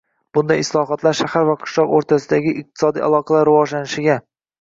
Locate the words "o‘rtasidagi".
1.97-2.53